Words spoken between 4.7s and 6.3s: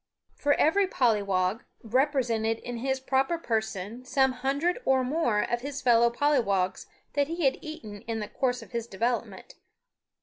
or more of his fellow